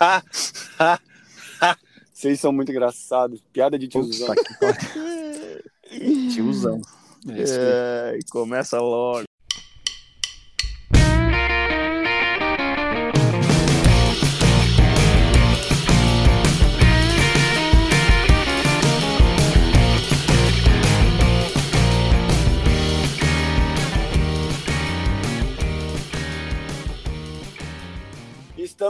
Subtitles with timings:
[2.12, 3.40] Vocês são muito engraçados.
[3.52, 4.34] Piada de tiozão.
[6.32, 6.80] tiozão.
[7.28, 9.29] É, começa logo.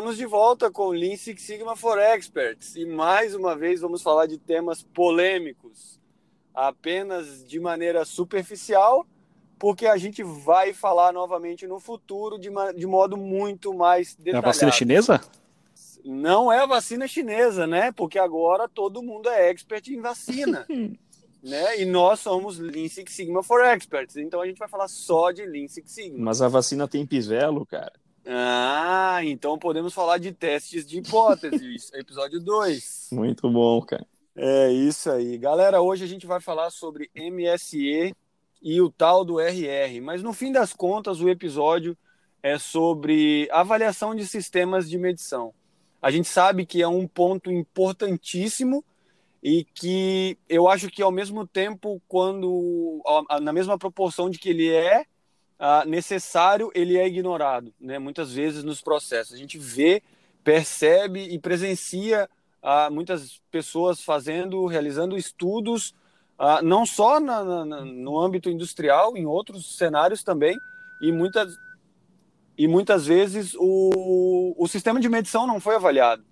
[0.00, 4.24] Estamos de volta com Lean Six Sigma for Experts e mais uma vez vamos falar
[4.24, 6.00] de temas polêmicos,
[6.54, 9.06] apenas de maneira superficial,
[9.58, 14.36] porque a gente vai falar novamente no futuro de, de modo muito mais detalhado.
[14.36, 15.20] É a vacina chinesa?
[16.02, 17.92] Não é a vacina chinesa, né?
[17.92, 20.66] Porque agora todo mundo é expert em vacina.
[21.44, 21.78] né?
[21.78, 25.44] E nós somos Lean Six Sigma for Experts, então a gente vai falar só de
[25.44, 26.24] Lean Six Sigma.
[26.24, 27.92] Mas a vacina tem pisvelo, cara.
[28.26, 33.08] Ah, então podemos falar de testes de hipóteses, episódio 2.
[33.12, 34.06] Muito bom, cara.
[34.36, 35.36] É isso aí.
[35.38, 38.14] Galera, hoje a gente vai falar sobre MSE
[38.62, 41.96] e o tal do RR, mas no fim das contas o episódio
[42.42, 45.52] é sobre avaliação de sistemas de medição.
[46.00, 48.84] A gente sabe que é um ponto importantíssimo
[49.42, 53.02] e que eu acho que ao mesmo tempo, quando
[53.42, 55.04] na mesma proporção de que ele é
[55.62, 57.98] ah, necessário, ele é ignorado, né?
[57.98, 59.34] Muitas vezes nos processos.
[59.34, 60.02] A gente vê,
[60.42, 62.28] percebe e presencia
[62.62, 65.94] ah, muitas pessoas fazendo, realizando estudos,
[66.38, 70.56] ah, não só na, na, no âmbito industrial, em outros cenários também,
[71.02, 71.54] e muitas,
[72.56, 76.24] e muitas vezes o, o sistema de medição não foi avaliado.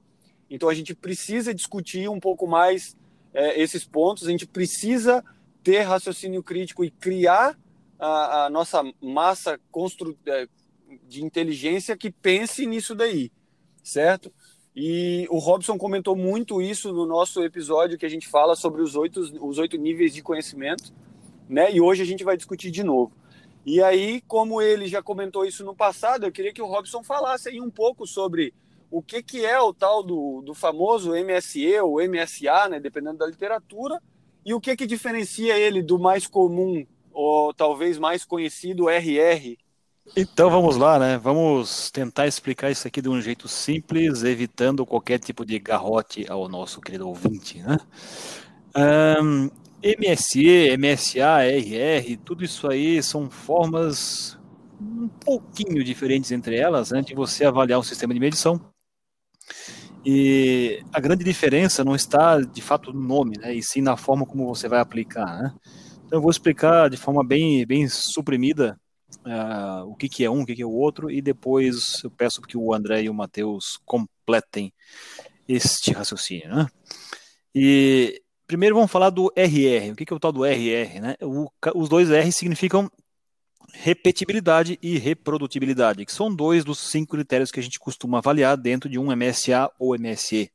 [0.48, 2.96] Então a gente precisa discutir um pouco mais
[3.34, 5.22] é, esses pontos, a gente precisa
[5.62, 7.54] ter raciocínio crítico e criar
[7.98, 10.46] a, a nossa massa constru, é,
[11.06, 13.30] de inteligência que pense nisso daí,
[13.82, 14.32] certo?
[14.74, 18.94] E o Robson comentou muito isso no nosso episódio que a gente fala sobre os
[18.94, 20.92] oito, os oito níveis de conhecimento,
[21.48, 21.72] né?
[21.72, 23.12] E hoje a gente vai discutir de novo.
[23.66, 27.48] E aí, como ele já comentou isso no passado, eu queria que o Robson falasse
[27.48, 28.54] aí um pouco sobre
[28.90, 32.80] o que, que é o tal do, do famoso MSE ou MSA, né?
[32.80, 34.00] Dependendo da literatura,
[34.44, 36.86] e o que, que diferencia ele do mais comum
[37.18, 39.58] ou talvez mais conhecido RR.
[40.16, 41.18] Então vamos lá, né?
[41.18, 46.48] Vamos tentar explicar isso aqui de um jeito simples, evitando qualquer tipo de garrote ao
[46.48, 47.76] nosso querido ouvinte, né?
[49.20, 49.50] Um,
[49.82, 54.38] MSE, MSA, RR, tudo isso aí são formas
[54.80, 58.60] um pouquinho diferentes entre elas, né, de você avaliar um sistema de medição.
[60.06, 64.24] E a grande diferença não está de fato no nome, né, e sim na forma
[64.24, 65.52] como você vai aplicar, né?
[66.08, 68.80] Então eu vou explicar de forma bem, bem suprimida
[69.26, 72.10] uh, o que, que é um, o que, que é o outro, e depois eu
[72.10, 74.72] peço que o André e o Matheus completem
[75.46, 76.48] este raciocínio.
[76.48, 76.66] Né?
[77.54, 79.92] E primeiro vamos falar do RR.
[79.92, 80.98] O que, que é o tal do RR?
[80.98, 81.14] Né?
[81.20, 82.90] O, os dois R significam
[83.74, 88.88] repetibilidade e reprodutibilidade, que são dois dos cinco critérios que a gente costuma avaliar dentro
[88.88, 90.50] de um MSA ou MSE.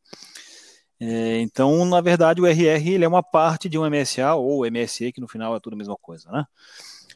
[0.99, 5.11] É, então, na verdade, o RR ele é uma parte de um MSA ou MSE,
[5.11, 6.45] que no final é tudo a mesma coisa, né?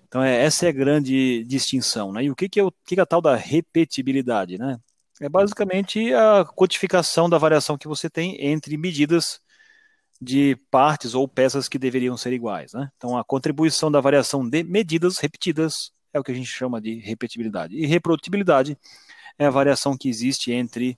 [0.07, 2.23] Então, é, essa é a grande distinção, né?
[2.23, 4.77] E o que, que, é, o que, que é a tal da repetibilidade, né?
[5.19, 9.39] É basicamente a codificação da variação que você tem entre medidas
[10.21, 12.89] de partes ou peças que deveriam ser iguais, né?
[12.97, 16.99] Então, a contribuição da variação de medidas repetidas é o que a gente chama de
[16.99, 17.75] repetibilidade.
[17.75, 18.77] E reprodutibilidade
[19.37, 20.97] é a variação que existe entre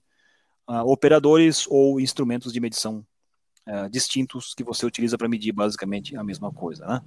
[0.70, 3.04] uh, operadores ou instrumentos de medição
[3.68, 7.02] uh, distintos que você utiliza para medir basicamente a mesma coisa, né?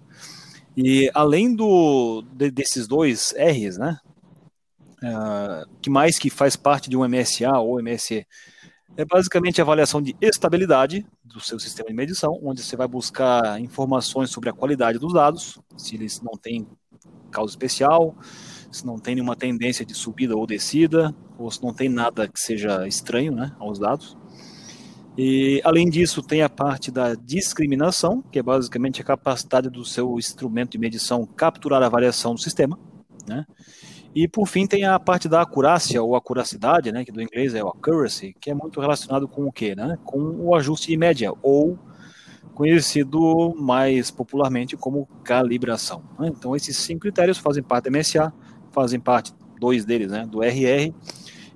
[0.76, 3.98] E além do, de, desses dois R's, né?
[5.02, 8.26] Uh, que mais que faz parte de um MSA ou MSE
[8.96, 13.60] é basicamente a avaliação de estabilidade do seu sistema de medição, onde você vai buscar
[13.60, 16.66] informações sobre a qualidade dos dados, se eles não têm
[17.30, 18.14] causa especial,
[18.70, 21.14] se não tem nenhuma tendência de subida ou descida,
[21.50, 24.16] se não tem nada que seja estranho né, aos dados.
[25.16, 30.18] E, além disso, tem a parte da discriminação, que é basicamente a capacidade do seu
[30.18, 32.78] instrumento de medição capturar a variação do sistema.
[33.26, 33.44] Né?
[34.14, 37.62] E, por fim, tem a parte da acurácia ou acuracidade, né, que do inglês é
[37.62, 39.74] o accuracy, que é muito relacionado com o quê?
[39.74, 39.98] Né?
[40.04, 41.78] Com o ajuste de média, ou
[42.54, 46.02] conhecido mais popularmente como calibração.
[46.18, 46.28] Né?
[46.28, 48.32] Então, esses cinco critérios fazem parte da MSA,
[48.70, 50.92] fazem parte, dois deles, né, do RR,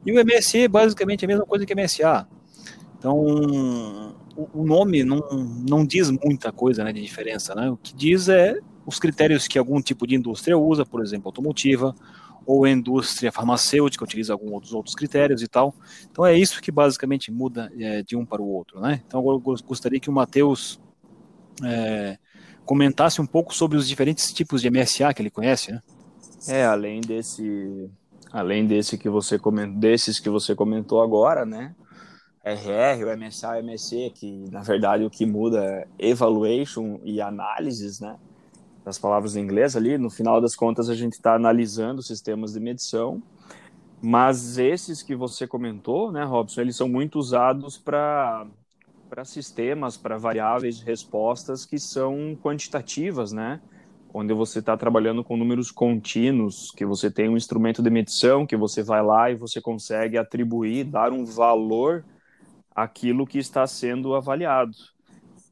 [0.07, 2.29] e o MSE basicamente é a mesma coisa que MSA.
[2.99, 4.15] Então,
[4.55, 5.21] o nome não,
[5.69, 7.55] não diz muita coisa né, de diferença.
[7.55, 7.69] Né?
[7.69, 11.95] O que diz é os critérios que algum tipo de indústria usa, por exemplo, automotiva,
[12.47, 15.75] ou a indústria farmacêutica utiliza alguns outros critérios e tal.
[16.11, 19.03] Então é isso que basicamente muda é, de um para o outro, né?
[19.05, 20.81] Então eu gostaria que o Matheus
[21.65, 22.17] é,
[22.65, 25.83] comentasse um pouco sobre os diferentes tipos de MSA que ele conhece, né?
[26.47, 27.91] É, além desse,
[28.37, 31.75] além desse que você comentou, desses que você comentou agora, né?
[32.45, 37.99] RR, o MSA, o MSC, que na verdade o que muda é evaluation e análises,
[37.99, 38.17] né?
[38.85, 42.61] Das palavras em inglês ali, no final das contas a gente está analisando sistemas de
[42.61, 43.23] medição,
[44.03, 48.47] mas esses que você comentou, né, Robson, eles são muito usados para
[49.09, 53.61] para sistemas, para variáveis respostas que são quantitativas, né?
[54.19, 58.57] Onde você está trabalhando com números contínuos, que você tem um instrumento de medição, que
[58.57, 62.03] você vai lá e você consegue atribuir, dar um valor
[62.75, 64.75] àquilo que está sendo avaliado.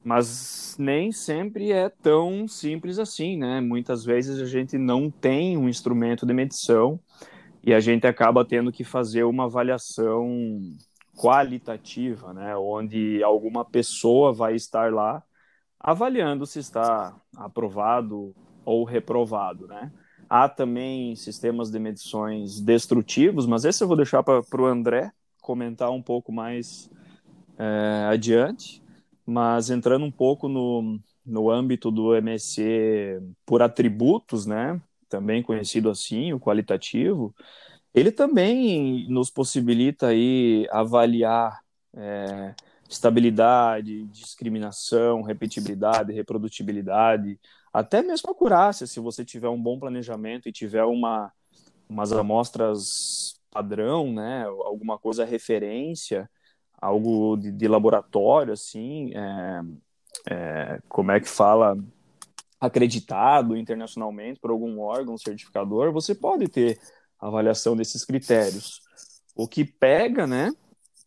[0.03, 3.61] Mas nem sempre é tão simples assim, né?
[3.61, 6.99] Muitas vezes a gente não tem um instrumento de medição
[7.63, 10.27] e a gente acaba tendo que fazer uma avaliação
[11.15, 12.57] qualitativa, né?
[12.57, 15.23] Onde alguma pessoa vai estar lá
[15.79, 18.35] avaliando se está aprovado
[18.65, 19.91] ou reprovado, né?
[20.29, 25.91] Há também sistemas de medições destrutivos, mas esse eu vou deixar para o André comentar
[25.91, 26.91] um pouco mais
[27.59, 28.83] é, adiante.
[29.27, 34.81] Mas entrando um pouco no, no âmbito do MSC por atributos, né?
[35.09, 37.35] Também conhecido assim, o qualitativo,
[37.95, 41.61] ele também nos possibilita aí avaliar
[41.95, 42.55] é,
[42.89, 47.39] estabilidade, discriminação, repetibilidade, reprodutibilidade,
[47.75, 51.33] até mesmo acurácia, se você tiver um bom planejamento e tiver uma,
[51.89, 56.31] umas amostras padrão, né, alguma coisa referência,
[56.81, 59.61] algo de, de laboratório, assim, é,
[60.31, 61.77] é, como é que fala,
[62.61, 66.79] acreditado internacionalmente por algum órgão certificador, você pode ter
[67.21, 68.81] avaliação desses critérios.
[69.37, 70.51] O que pega, né,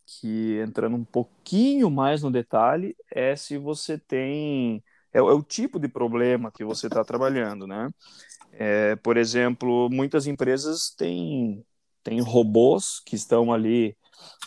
[0.06, 4.82] que entrando um pouquinho mais no detalhe, é se você tem.
[5.12, 7.88] É, é o tipo de problema que você está trabalhando, né?
[8.52, 11.64] É, por exemplo, muitas empresas têm,
[12.02, 13.96] têm robôs que estão ali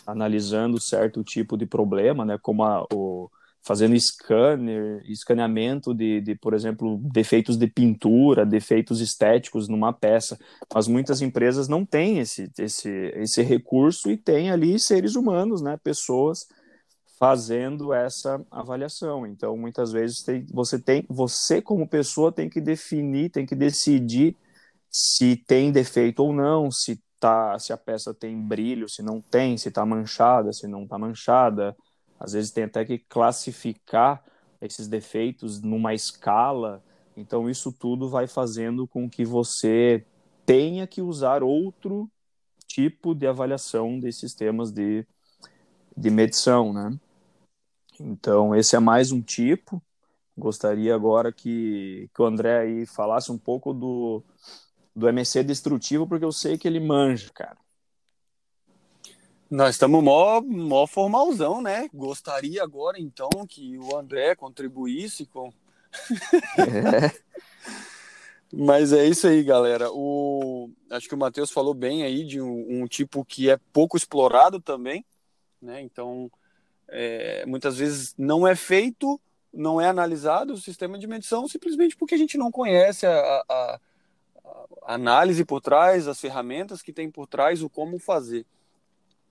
[0.06, 2.38] analisando certo tipo de problema, né?
[2.40, 3.30] Como a, o,
[3.62, 10.38] fazendo scanner, escaneamento de, de, por exemplo, defeitos de pintura, defeitos estéticos numa peça.
[10.74, 15.78] Mas muitas empresas não têm esse, esse, esse recurso e têm ali seres humanos, né,
[15.82, 16.46] pessoas
[17.22, 19.24] fazendo essa avaliação.
[19.24, 24.36] Então, muitas vezes tem, você tem, você como pessoa tem que definir, tem que decidir
[24.90, 29.56] se tem defeito ou não, se tá, se a peça tem brilho, se não tem,
[29.56, 31.76] se está manchada, se não está manchada
[32.18, 34.24] às vezes tem até que classificar
[34.60, 36.82] esses defeitos numa escala.
[37.16, 40.04] Então, isso tudo vai fazendo com que você
[40.46, 42.10] tenha que usar outro
[42.66, 45.04] tipo de avaliação desses sistemas de,
[45.96, 46.96] de medição, né?
[48.04, 49.80] Então, esse é mais um tipo.
[50.36, 54.22] Gostaria agora que, que o André aí falasse um pouco do,
[54.94, 57.56] do MC destrutivo, porque eu sei que ele manja, cara.
[59.48, 61.88] Nós estamos mó, mó formalzão, né?
[61.92, 65.52] Gostaria agora, então, que o André contribuísse com.
[66.58, 67.22] É.
[68.52, 69.90] Mas é isso aí, galera.
[69.92, 70.70] O...
[70.90, 74.60] Acho que o Matheus falou bem aí de um, um, tipo que é pouco explorado
[74.60, 75.04] também,
[75.60, 75.80] né?
[75.80, 76.30] Então,
[76.92, 79.18] é, muitas vezes não é feito,
[79.52, 83.80] não é analisado o sistema de medição simplesmente porque a gente não conhece a, a,
[84.84, 88.44] a análise por trás, as ferramentas que tem por trás, o como fazer.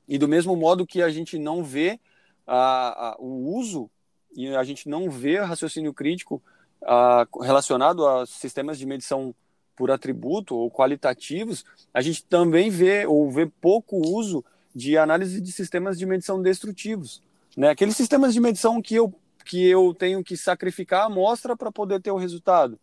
[0.07, 1.99] E do mesmo modo que a gente não vê
[2.47, 3.89] a, a, o uso
[4.35, 6.41] e a gente não vê raciocínio crítico
[6.83, 9.35] a, relacionado a sistemas de medição
[9.75, 11.63] por atributo ou qualitativos,
[11.93, 17.21] a gente também vê ou vê pouco uso de análise de sistemas de medição destrutivos.
[17.55, 17.69] Né?
[17.69, 19.13] Aqueles sistemas de medição que eu,
[19.45, 22.79] que eu tenho que sacrificar a amostra para poder ter o resultado.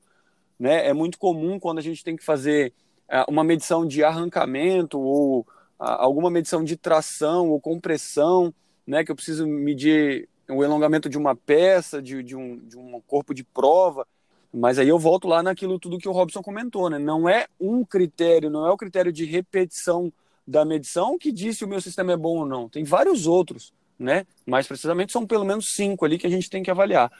[0.58, 0.86] Né?
[0.86, 2.72] É muito comum quando a gente tem que fazer
[3.08, 5.46] é, uma medição de arrancamento ou
[5.78, 8.52] alguma medição de tração ou compressão,
[8.84, 13.00] né, que eu preciso medir o alongamento de uma peça, de, de, um, de um
[13.06, 14.06] corpo de prova,
[14.52, 16.98] mas aí eu volto lá naquilo tudo que o Robson comentou, né?
[16.98, 20.10] Não é um critério, não é o critério de repetição
[20.46, 22.66] da medição que diz se o meu sistema é bom ou não.
[22.66, 24.26] Tem vários outros, né?
[24.46, 27.10] Mais precisamente são pelo menos cinco ali que a gente tem que avaliar.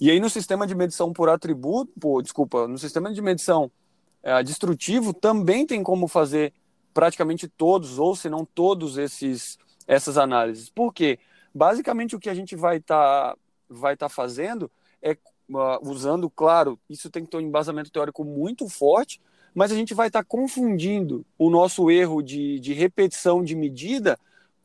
[0.00, 3.70] E aí no sistema de medição por atributo, pô, desculpa, no sistema de medição
[4.22, 6.52] é, destrutivo também tem como fazer
[6.92, 10.68] praticamente todos, ou se não todos esses essas análises.
[10.68, 11.18] Por quê?
[11.54, 14.70] Basicamente o que a gente vai estar tá, vai tá fazendo
[15.00, 15.12] é
[15.48, 19.20] uh, usando, claro, isso tem que ter um embasamento teórico muito forte,
[19.54, 24.18] mas a gente vai estar tá confundindo o nosso erro de, de repetição de medida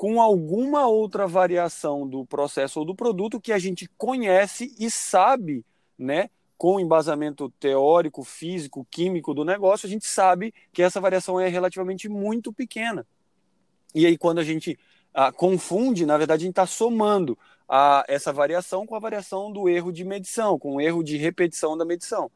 [0.04, 5.66] com alguma outra variação do processo ou do produto que a gente conhece e sabe,
[5.98, 11.48] né, com embasamento teórico, físico, químico do negócio, a gente sabe que essa variação é
[11.48, 13.08] relativamente muito pequena.
[13.96, 14.78] E aí, quando a gente
[15.14, 19.70] ah, confunde, na verdade, a gente está somando a, essa variação com a variação do
[19.70, 22.30] erro de medição, com o erro de repetição da medição.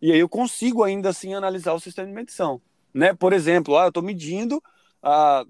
[0.00, 2.60] E aí eu consigo ainda assim analisar o sistema de medição.
[2.94, 3.12] Né?
[3.12, 4.62] Por exemplo, ah, eu estou medindo,
[5.02, 5.44] ah,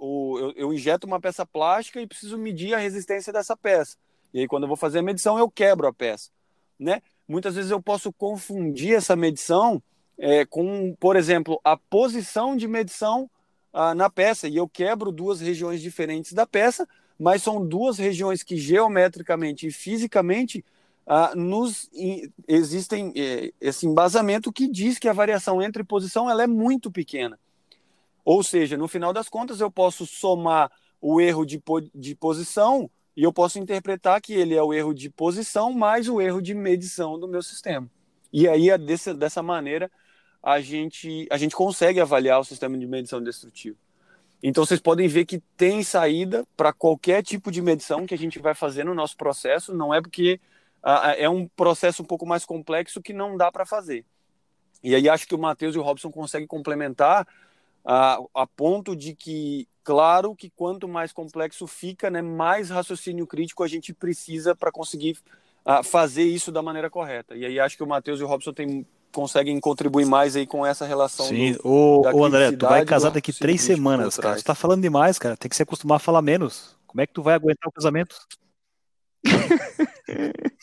[0.00, 3.96] o, eu, eu injeto uma peça plástica e preciso medir a resistência dessa peça.
[4.32, 6.30] E aí, quando eu vou fazer a medição, eu quebro a peça.
[6.78, 7.02] Né?
[7.28, 9.82] Muitas vezes eu posso confundir essa medição
[10.18, 13.28] é, com, por exemplo, a posição de medição
[13.72, 14.48] ah, na peça.
[14.48, 16.88] E eu quebro duas regiões diferentes da peça,
[17.18, 20.64] mas são duas regiões que geometricamente e fisicamente
[21.06, 21.90] ah, nos
[22.46, 27.38] existem eh, esse embasamento que diz que a variação entre posição ela é muito pequena.
[28.24, 31.62] Ou seja, no final das contas, eu posso somar o erro de,
[31.94, 36.20] de posição e eu posso interpretar que ele é o erro de posição mais o
[36.20, 37.90] erro de medição do meu sistema.
[38.32, 39.90] E aí, desse, dessa maneira,
[40.42, 43.76] a gente, a gente consegue avaliar o sistema de medição destrutivo.
[44.42, 48.38] Então vocês podem ver que tem saída para qualquer tipo de medição que a gente
[48.38, 50.40] vai fazer no nosso processo, não é porque
[50.82, 54.04] ah, é um processo um pouco mais complexo que não dá para fazer.
[54.82, 57.28] E aí acho que o Matheus e o Robson conseguem complementar
[57.84, 63.62] ah, a ponto de que, claro que quanto mais complexo fica, né, mais raciocínio crítico
[63.62, 65.18] a gente precisa para conseguir
[65.64, 67.34] ah, fazer isso da maneira correta.
[67.36, 70.64] E aí acho que o Matheus e o Robson têm conseguem contribuir mais aí com
[70.64, 71.26] essa relação.
[71.26, 74.36] Sim, do, o, o André, tu vai casar daqui três semanas, cara.
[74.36, 75.36] Tu tá falando demais, cara.
[75.36, 76.76] Tem que se acostumar a falar menos.
[76.86, 78.16] Como é que tu vai aguentar o casamento?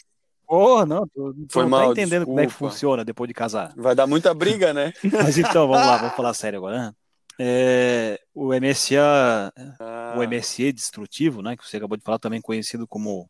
[0.47, 2.25] Porra, não, tu, tu Foi não tá mal, tá entendendo desculpa.
[2.25, 3.73] como é que funciona depois de casar.
[3.75, 4.93] Vai dar muita briga, né?
[5.11, 6.77] Mas então, vamos lá, vamos falar sério agora.
[6.77, 6.93] Né?
[7.39, 10.15] É, o MSA, ah.
[10.17, 13.29] o MSE destrutivo, né, que você acabou de falar, também conhecido como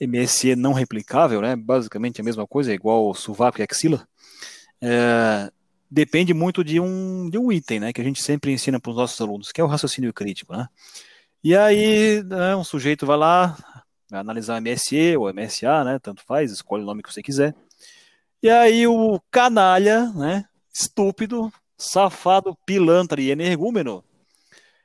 [0.00, 4.06] MSE não replicável, né, basicamente a mesma coisa, igual o sovaco e axila
[4.80, 5.50] é,
[5.90, 8.96] depende muito de um, de um item, né, que a gente sempre ensina para os
[8.96, 10.68] nossos alunos, que é o raciocínio crítico, né?
[11.42, 13.56] E aí, né, um sujeito vai lá,
[14.10, 17.54] vai analisar o MSE ou MSA, né, tanto faz, escolhe o nome que você quiser.
[18.42, 24.04] E aí o canalha, né, estúpido, safado, pilantra e energúmeno,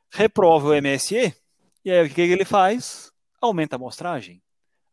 [0.09, 1.35] reprova o MSE,
[1.83, 3.11] e aí o que ele faz?
[3.39, 4.41] Aumenta a amostragem.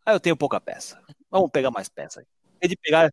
[0.06, 1.02] Aí eu tenho pouca peça.
[1.30, 2.24] Vamos pegar mais peça.
[2.62, 3.12] Em de pegar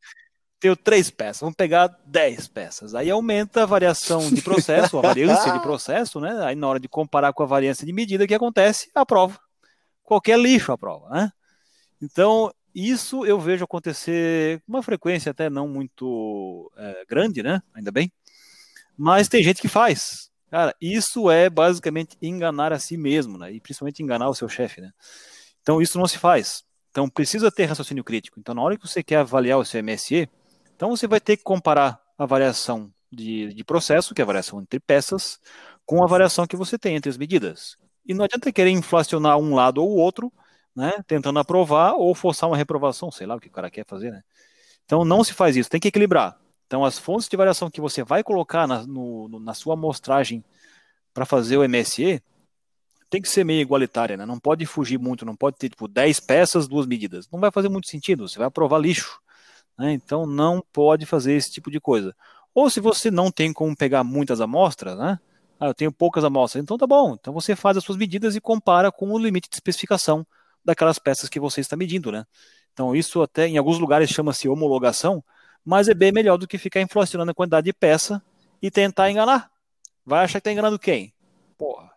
[0.60, 2.96] tenho três peças, vamos pegar dez peças.
[2.96, 6.44] Aí aumenta a variação de processo, a variância de processo, né?
[6.44, 8.90] Aí na hora de comparar com a variância de medida, o que acontece?
[8.96, 9.38] A prova.
[10.02, 11.32] Qualquer lixo a prova, né?
[12.02, 17.62] Então, isso eu vejo acontecer com uma frequência até não muito é, grande, né?
[17.74, 18.12] Ainda bem.
[18.98, 20.30] Mas tem gente que faz.
[20.50, 23.52] Cara, isso é basicamente enganar a si mesmo, né?
[23.52, 24.92] E principalmente enganar o seu chefe, né?
[25.62, 26.64] Então, isso não se faz.
[26.92, 28.40] Então, precisa ter raciocínio crítico.
[28.40, 30.30] Então, na hora que você quer avaliar o seu MSE,
[30.76, 34.62] então você vai ter que comparar a variação de, de processo, que é a variação
[34.62, 35.40] entre peças,
[35.86, 37.78] com a variação que você tem entre as medidas.
[38.06, 40.32] E não adianta querer inflacionar um lado ou o outro,
[40.76, 44.12] né, tentando aprovar ou forçar uma reprovação, sei lá o que o cara quer fazer,
[44.12, 44.22] né?
[44.84, 46.38] Então não se faz isso, tem que equilibrar.
[46.68, 50.44] Então as fontes de variação que você vai colocar na, no, na sua amostragem
[51.14, 52.22] para fazer o MSE
[53.10, 54.26] tem que ser meio igualitária, né?
[54.26, 57.30] Não pode fugir muito, não pode ter tipo 10 peças, duas medidas.
[57.32, 59.20] Não vai fazer muito sentido, você vai aprovar lixo.
[59.78, 59.94] Né?
[59.94, 62.16] Então não pode fazer esse tipo de coisa.
[62.54, 65.20] Ou se você não tem como pegar muitas amostras, né?
[65.60, 67.14] Ah, eu tenho poucas amostras, então tá bom.
[67.14, 70.26] Então você faz as suas medidas e compara com o limite de especificação
[70.64, 72.26] daquelas peças que você está medindo, né?
[72.74, 75.24] Então isso até em alguns lugares chama-se homologação,
[75.66, 78.22] mas é bem melhor do que ficar inflacionando a quantidade de peça
[78.62, 79.52] e tentar enganar.
[80.06, 81.12] Vai achar que está enganando quem?
[81.58, 81.90] Porra.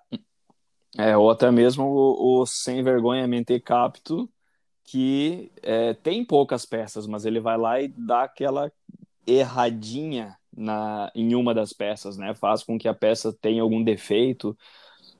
[0.97, 4.29] É, ou até mesmo o, o sem vergonha mente capto
[4.83, 8.73] que é, tem poucas peças, mas ele vai lá e dá aquela
[9.27, 12.35] erradinha na, em uma das peças, né?
[12.35, 14.57] Faz com que a peça tenha algum defeito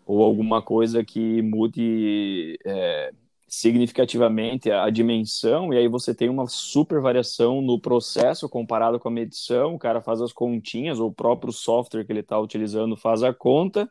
[0.07, 3.13] ou alguma coisa que mude é,
[3.49, 9.13] significativamente a, dimensão, e aí você tem uma super variação no processo comparado com a
[9.13, 13.23] medição, o cara faz as continhas, ou o próprio software que ele está utilizando faz
[13.23, 13.91] a conta,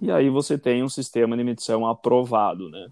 [0.00, 2.88] e aí você tem um sistema de medição aprovado, né?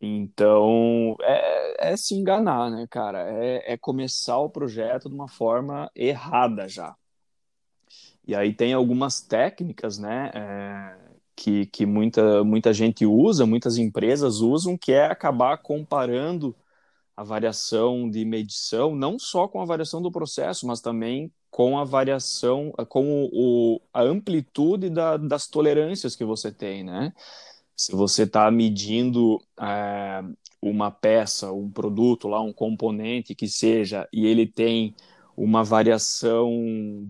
[0.00, 3.20] Então, é, é, se enganar, né, cara?
[3.30, 6.94] É, é, começar o projeto de uma forma errada já.
[8.26, 14.40] E aí tem algumas técnicas, né, é, que, que muita, muita gente usa, muitas empresas
[14.40, 16.54] usam, que é acabar comparando
[17.16, 21.84] a variação de medição, não só com a variação do processo, mas também com a
[21.84, 27.12] variação, com o, a amplitude da, das tolerâncias que você tem, né?
[27.76, 30.22] Se você está medindo é,
[30.60, 34.94] uma peça, um produto lá, um componente que seja, e ele tem
[35.36, 36.50] uma variação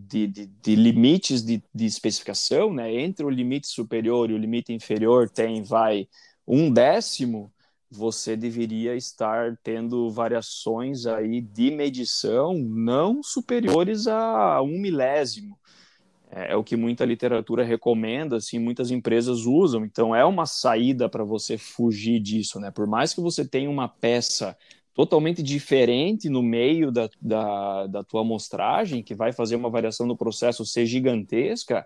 [0.08, 2.92] de, de, de limites de, de, especificação, né?
[2.94, 6.08] Entre o limite superior e o limite inferior tem, vai,
[6.46, 7.52] um décimo,
[7.90, 15.58] você deveria estar tendo variações aí de medição não superiores a um milésimo.
[16.30, 19.84] É, é o que muita literatura recomenda, assim, muitas empresas usam.
[19.84, 22.70] Então é uma saída para você fugir disso, né?
[22.70, 24.56] Por mais que você tenha uma peça
[24.94, 30.16] totalmente diferente no meio da, da, da tua amostragem, que vai fazer uma variação do
[30.16, 31.84] processo ser gigantesca,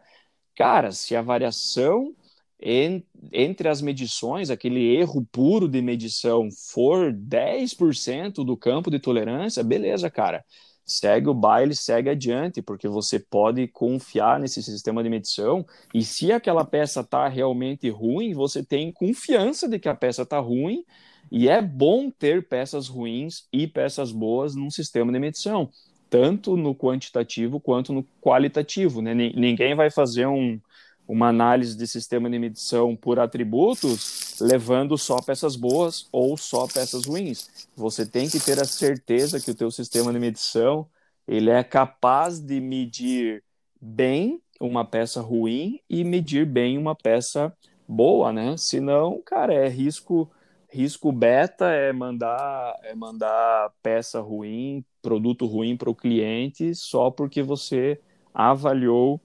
[0.55, 2.15] cara, se a variação
[2.61, 9.65] en, entre as medições, aquele erro puro de medição for 10% do campo de tolerância,
[9.65, 10.45] beleza, cara.
[10.85, 15.65] Segue o baile, segue adiante, porque você pode confiar nesse sistema de medição.
[15.93, 20.38] E se aquela peça está realmente ruim, você tem confiança de que a peça está
[20.38, 20.83] ruim
[21.30, 25.70] e é bom ter peças ruins e peças boas num sistema de medição,
[26.08, 29.02] tanto no quantitativo quanto no qualitativo.
[29.02, 29.14] Né?
[29.14, 30.61] Ninguém vai fazer um,
[31.06, 37.04] uma análise de sistema de medição por atributos levando só peças boas ou só peças
[37.04, 37.68] ruins.
[37.76, 40.87] Você tem que ter a certeza que o teu sistema de medição
[41.26, 43.42] ele é capaz de medir
[43.80, 47.54] bem uma peça ruim e medir bem uma peça
[47.87, 48.56] boa, né?
[48.56, 50.30] Senão, cara, é risco
[50.71, 57.43] risco beta é mandar é mandar peça ruim, produto ruim para o cliente só porque
[57.43, 58.01] você
[58.35, 59.21] avaliou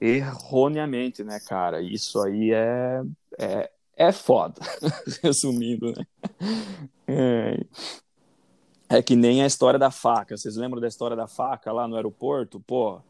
[0.00, 1.80] erroneamente, né, cara?
[1.82, 3.02] Isso aí é,
[3.38, 4.60] é, é foda,
[5.22, 6.06] resumindo, né?
[7.06, 7.60] É.
[8.88, 10.36] é que nem a história da faca.
[10.36, 12.60] Vocês lembram da história da faca lá no aeroporto?
[12.60, 13.00] Pô,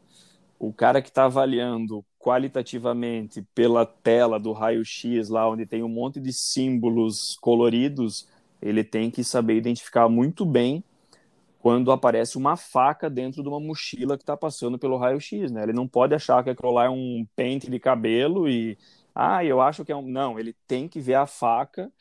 [0.59, 6.19] o cara que está avaliando qualitativamente pela tela do raio-x, lá onde tem um monte
[6.19, 8.27] de símbolos coloridos,
[8.61, 10.83] ele tem que saber identificar muito bem
[11.59, 15.63] quando aparece uma faca dentro de uma mochila que está passando pelo raio-x, né?
[15.63, 18.77] Ele não pode achar que aquilo lá é um pente de cabelo e,
[19.15, 20.01] ah, eu acho que é um...
[20.01, 21.91] Não, ele tem que ver a faca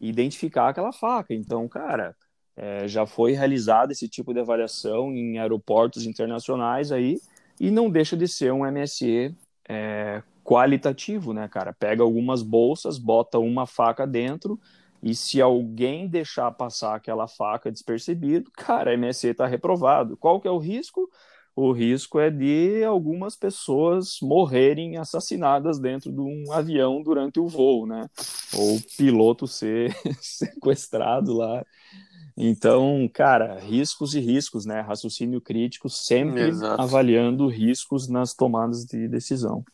[0.00, 1.34] e identificar aquela faca.
[1.34, 2.16] Então, cara,
[2.56, 7.20] é, já foi realizado esse tipo de avaliação em aeroportos internacionais aí,
[7.60, 9.34] e não deixa de ser um MSE
[9.68, 11.72] é, qualitativo, né, cara?
[11.72, 14.58] Pega algumas bolsas, bota uma faca dentro
[15.02, 20.16] e se alguém deixar passar aquela faca despercebido, cara, MSE está reprovado.
[20.16, 21.08] Qual que é o risco?
[21.54, 27.84] O risco é de algumas pessoas morrerem assassinadas dentro de um avião durante o voo,
[27.84, 28.08] né?
[28.54, 29.92] Ou o piloto ser
[30.22, 31.64] sequestrado lá
[32.40, 34.80] então, cara, riscos e riscos, né?
[34.80, 36.80] Raciocínio crítico sempre Exato.
[36.80, 39.64] avaliando riscos nas tomadas de decisão.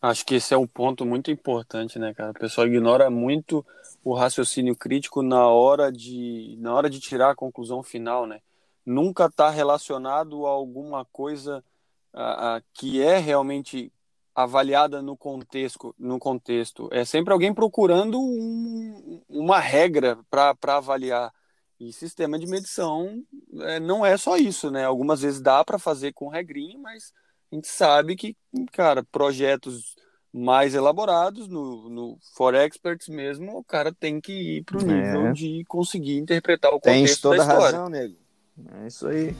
[0.00, 2.30] Acho que esse é um ponto muito importante, né, cara?
[2.30, 3.66] O pessoal ignora muito
[4.04, 8.40] o raciocínio crítico na hora de, na hora de tirar a conclusão final, né?
[8.86, 11.64] Nunca está relacionado a alguma coisa
[12.12, 13.90] a, a, que é realmente
[14.34, 16.88] avaliada no contexto, no contexto.
[16.92, 21.32] É sempre alguém procurando um, uma regra para avaliar
[21.80, 23.22] e sistema de medição
[23.60, 24.84] é, não é só isso, né?
[24.84, 27.12] Algumas vezes dá para fazer com regrinha, mas
[27.50, 28.36] a gente sabe que,
[28.72, 29.94] cara, projetos
[30.32, 35.28] mais elaborados no, no For Experts mesmo, o cara tem que ir para o nível
[35.28, 35.32] é.
[35.32, 37.78] de conseguir interpretar o contexto Tem toda da história.
[37.78, 38.16] razão, nego.
[38.82, 39.34] É isso aí.